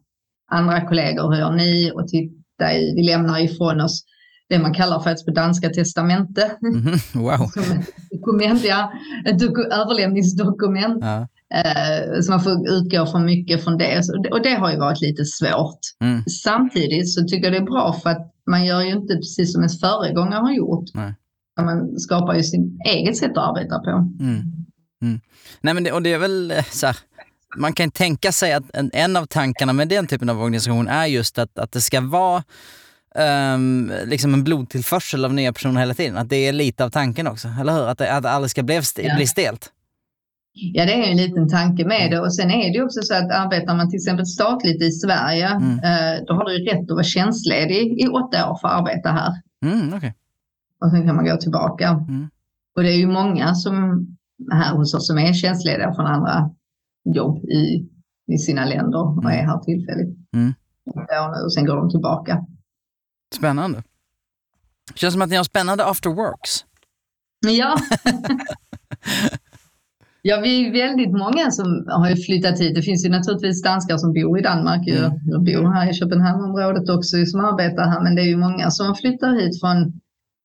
[0.50, 1.30] andra kollegor.
[1.32, 1.92] Hur gör ni?
[1.94, 4.04] Och titta i, vi lämnar ifrån oss
[4.48, 6.56] det man kallar faktiskt på danska testamente.
[6.60, 6.98] Mhm.
[7.14, 7.50] Wow.
[7.56, 8.92] Ett dokument, ja.
[9.26, 10.98] Ett doku- överlämningsdokument.
[11.00, 11.28] Ja.
[11.54, 14.02] Eh, så man får utgå från mycket från det.
[14.30, 15.78] Och det har ju varit lite svårt.
[16.00, 16.24] Mm.
[16.24, 19.62] Samtidigt så tycker jag det är bra för att man gör ju inte precis som
[19.62, 20.84] ens föregångare har gjort.
[20.94, 21.14] Nej.
[21.60, 23.90] Man skapar ju sin eget sätt att arbeta på.
[23.90, 24.42] Mm.
[25.02, 25.20] Mm.
[25.60, 26.96] Nej, men det, och det är väl eh, så här,
[27.58, 31.06] man kan tänka sig att en, en av tankarna med den typen av organisation är
[31.06, 32.42] just att, att det ska vara
[33.14, 36.16] ehm, liksom en blodtillförsel av nya personer hela tiden.
[36.18, 37.88] Att det är lite av tanken också, eller hur?
[37.88, 39.16] Att det, att det aldrig ska bli, st- Ja.
[39.16, 39.72] bli stelt.
[40.54, 42.20] Ja, det är en liten tanke med det.
[42.20, 45.78] Och sen är det också så att arbetar man till exempel statligt i Sverige, Mm.
[45.78, 49.32] eh, då har du rätt att vara tjänstledig i åtta år för att arbeta här.
[49.64, 50.14] Mm, okej.
[50.84, 51.88] Och sen kan man gå tillbaka.
[51.88, 52.28] Mm.
[52.76, 54.06] Och det är ju många som
[54.52, 56.50] här hos oss som är tjänstlediga från andra
[57.14, 57.88] jobb i,
[58.34, 60.16] i sina länder och är här tillfälligt.
[60.34, 60.54] Mm.
[61.44, 62.46] Och sen går de tillbaka.
[63.32, 63.82] Spännande.
[64.94, 66.64] Känns som att ni har spännande after works.
[67.40, 67.76] Ja,
[70.24, 72.74] Ja, vi är väldigt många som har flyttat hit.
[72.74, 75.12] Det finns ju naturligtvis danskar som bor i Danmark, mm.
[75.26, 78.94] jag bor här i Köpenhamnsområdet också som arbetar här, men det är ju många som
[78.94, 80.00] flyttar hit från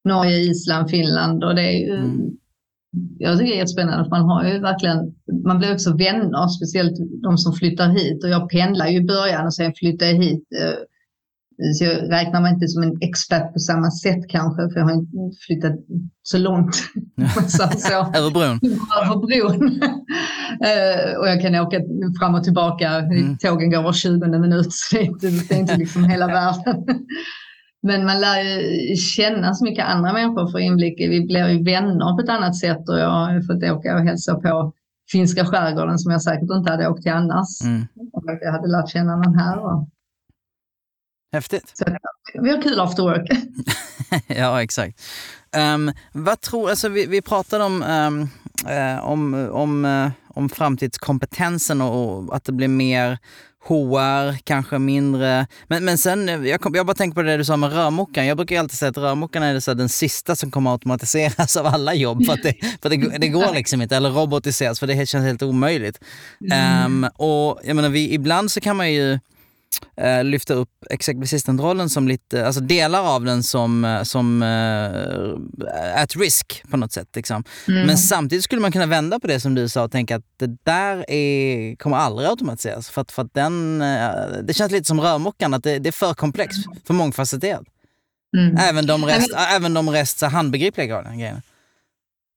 [0.06, 2.38] Norge, Island, Finland och det är ju mm.
[3.20, 6.98] Jag tycker det är jättespännande för man har ju verkligen, man blir också vänner, speciellt
[7.24, 10.44] de som flyttar hit och jag pendlar ju i början och sen flyttar jag hit
[10.62, 10.80] eh,
[11.76, 14.94] så jag räknar mig inte som en expert på samma sätt kanske, för jag har
[14.94, 15.18] inte
[15.48, 15.76] flyttat
[16.24, 16.76] så långt.
[18.16, 18.60] Över bron?
[19.02, 19.64] Över bron.
[20.68, 21.82] uh, och jag kan åka
[22.20, 22.90] fram och tillbaka.
[23.00, 23.38] Mm.
[23.38, 26.86] Tågen går var 20 minut, så det är inte, det är inte liksom hela världen.
[27.84, 31.00] Men man lär ju känna så mycket andra människor för inblick.
[31.00, 34.36] Vi blir ju vänner på ett annat sätt och jag har fått åka och hälsa
[34.36, 34.74] på
[35.12, 37.62] finska skärgården som jag säkert inte hade åkt till annars.
[37.64, 37.88] Mm.
[38.14, 39.60] Om jag hade lärt känna någon här.
[39.60, 39.90] Och
[41.38, 41.72] Häftigt.
[41.74, 41.86] Så,
[42.42, 43.30] vi har kul after work.
[44.28, 45.02] ja, exakt.
[45.58, 48.30] Um, vad tror, alltså vi, vi pratade om, um,
[49.02, 53.18] om, om, uh, om framtidskompetensen och att det blir mer
[53.68, 55.48] HR, kanske mindre.
[55.68, 58.28] Men, men sen, jag, kom, jag bara tänker på det du sa med rörmokaren.
[58.28, 61.94] Jag brukar alltid säga att rörmokaren är så den sista som kommer automatiseras av alla
[61.94, 62.26] jobb.
[62.26, 63.96] För, det, för det, det går liksom inte.
[63.96, 66.00] Eller robotiseras, för det känns helt omöjligt.
[66.52, 67.04] Mm.
[67.04, 69.20] Um, och jag menar, vi, ibland så kan man ju
[69.98, 76.16] eh, lyfta upp executive som lite, alltså delar av den som, eh, som eh, at
[76.16, 77.08] risk på något sätt.
[77.16, 77.44] Liksom.
[77.68, 77.88] Mm.
[77.88, 80.58] Men samtidigt skulle man kunna vända på det som du sa och tänka att det
[80.64, 82.90] där är, kommer aldrig automatiseras.
[82.90, 84.10] För att, för att den, eh,
[84.44, 87.64] det känns lite som rörmokaren, att det, det, är för komplext, för mångfacetterat.
[88.38, 88.58] Mm.
[88.58, 89.56] Även de rest, men...
[89.56, 91.42] även de rest handbegripliga grejerna.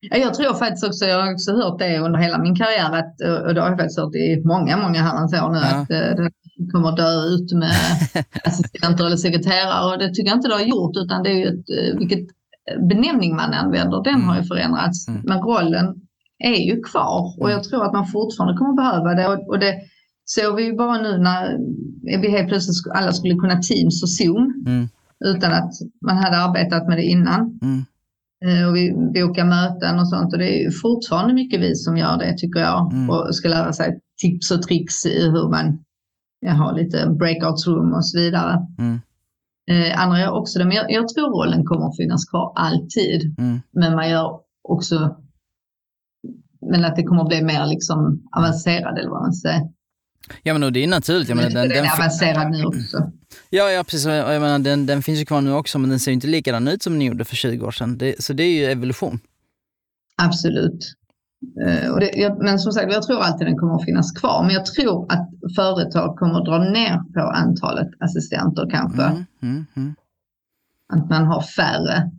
[0.00, 3.54] Jag tror faktiskt också, jag har också hört det under hela min karriär, att, och
[3.54, 5.76] det har jag faktiskt hört i många, många herrans år nu, ja.
[5.76, 6.30] att det
[6.72, 7.76] kommer dö ut med
[8.44, 11.46] assistenter eller sekreterare och det tycker jag inte det har gjort utan det är ju
[11.46, 12.26] ett, eh, vilket
[12.88, 14.48] benämning man använder, den har ju mm.
[14.48, 15.08] förändrats.
[15.08, 15.22] Mm.
[15.24, 15.94] Men rollen
[16.38, 17.64] är ju kvar och jag mm.
[17.64, 19.74] tror att man fortfarande kommer behöva det och, och det
[20.24, 21.58] såg vi ju bara nu när
[22.20, 24.88] vi helt plötsligt alla skulle kunna Teams och Zoom mm.
[25.24, 25.72] utan att
[26.06, 27.58] man hade arbetat med det innan.
[27.62, 27.84] Mm.
[28.44, 31.96] Eh, och vi bokar möten och sånt och det är ju fortfarande mycket vi som
[31.96, 33.10] gör det tycker jag mm.
[33.10, 35.84] och ska lära sig tips och tricks i hur man
[36.40, 38.66] jag har lite breakout room och så vidare.
[38.78, 39.00] Mm.
[39.70, 43.38] Eh, andra gör också det, men jag, jag, tror rollen kommer att finnas kvar alltid.
[43.38, 43.60] Mm.
[43.70, 45.16] Men man gör också,
[46.70, 49.62] men att det kommer att bli mer liksom avancerad eller vad man säger.
[50.42, 51.28] Ja men det är naturligt.
[51.28, 53.12] Jag menar, den, den, är avancerad nu också.
[53.50, 54.06] Ja, ja precis.
[54.06, 56.82] Jag menar, den, den finns ju kvar nu också men den ser inte likadan ut
[56.82, 57.98] som den gjorde för 20 år sedan.
[57.98, 59.20] Det, så det är ju evolution.
[60.22, 60.99] Absolut.
[61.66, 64.42] Uh, det, jag, men som sagt, jag tror alltid den kommer att finnas kvar.
[64.42, 69.02] Men jag tror att företag kommer att dra ner på antalet assistenter kanske.
[69.02, 69.94] Mm, mm, mm.
[70.92, 72.10] Att man har färre.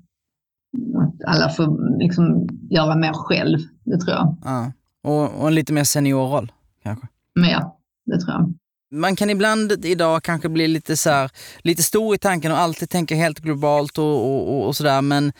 [0.98, 4.38] Att alla får liksom göra mer själv, det tror jag.
[4.44, 4.72] Ja.
[5.04, 6.52] Och, och en lite mer seniorroll
[6.84, 7.08] kanske?
[7.36, 7.64] Mer,
[8.06, 8.54] det tror jag.
[8.94, 12.90] Man kan ibland idag kanske bli lite, så här, lite stor i tanken och alltid
[12.90, 15.02] tänka helt globalt och, och, och sådär.
[15.02, 15.32] Men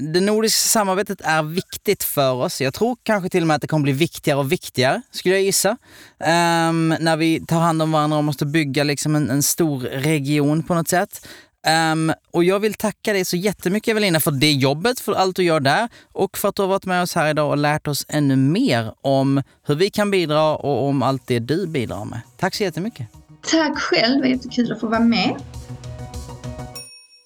[0.00, 2.60] det nordiska samarbetet är viktigt för oss.
[2.60, 5.44] Jag tror kanske till och med att det kommer bli viktigare och viktigare, skulle jag
[5.44, 5.70] gissa.
[5.70, 10.62] Um, när vi tar hand om varandra och måste bygga liksom en, en stor region
[10.62, 11.26] på något sätt.
[11.92, 15.42] Um, och jag vill tacka dig så jättemycket Evelina för det jobbet, för allt du
[15.42, 18.06] gör där och för att du har varit med oss här idag och lärt oss
[18.08, 22.20] ännu mer om hur vi kan bidra och om allt det du bidrar med.
[22.36, 23.06] Tack så jättemycket.
[23.42, 25.36] Tack själv, det var jättekul att få vara med.